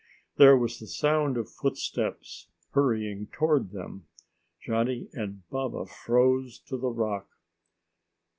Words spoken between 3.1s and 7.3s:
toward them. Johnny and Baba froze to the rock.